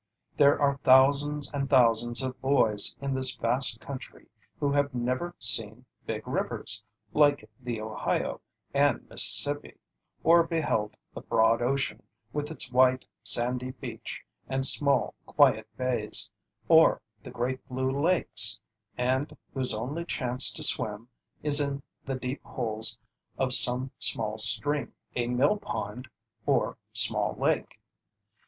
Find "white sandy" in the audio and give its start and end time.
12.71-13.73